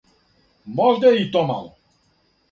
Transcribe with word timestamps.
Можда 0.79 1.11
је 1.11 1.19
и 1.23 1.27
то 1.35 1.43
мало! 1.51 1.69